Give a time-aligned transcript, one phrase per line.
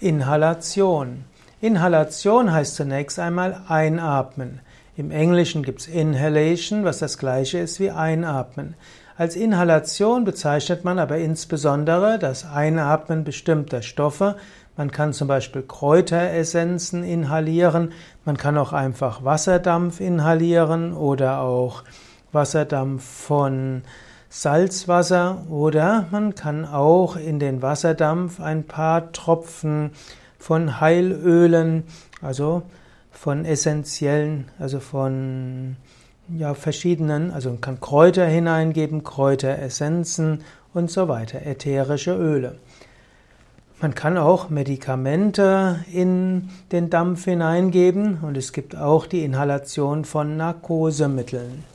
[0.00, 1.24] Inhalation.
[1.60, 4.60] Inhalation heißt zunächst einmal einatmen.
[4.96, 8.74] Im Englischen gibt es Inhalation, was das gleiche ist wie einatmen.
[9.16, 14.36] Als Inhalation bezeichnet man aber insbesondere das Einatmen bestimmter Stoffe.
[14.76, 17.92] Man kann zum Beispiel Kräuteressenzen inhalieren,
[18.24, 21.84] man kann auch einfach Wasserdampf inhalieren oder auch
[22.32, 23.82] Wasserdampf von
[24.36, 29.92] Salzwasser oder man kann auch in den Wasserdampf ein paar Tropfen
[30.40, 31.84] von Heilölen,
[32.20, 32.62] also
[33.12, 35.76] von essentiellen, also von
[36.36, 40.40] ja, verschiedenen, also man kann Kräuter hineingeben, Kräuteressenzen
[40.74, 42.56] und so weiter, ätherische Öle.
[43.80, 50.36] Man kann auch Medikamente in den Dampf hineingeben und es gibt auch die Inhalation von
[50.36, 51.73] Narkosemitteln.